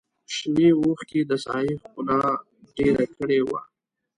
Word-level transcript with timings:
شنې 0.35 0.67
وښکې 0.79 1.21
د 1.29 1.31
ساحې 1.43 1.73
ښکلا 1.81 2.21
ډېره 2.77 3.03
کړې 3.15 3.39
وه. 3.47 3.59